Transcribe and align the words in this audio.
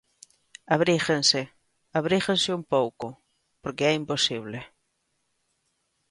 Abríguense, 0.75 1.41
abríguense 1.99 2.49
un 2.59 2.63
pouco, 2.73 3.07
porque 3.63 3.83
é 3.89 3.93
imposible. 4.01 4.59